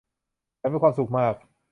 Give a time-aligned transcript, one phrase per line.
[0.61, 1.33] ฉันมีความสุขมาก!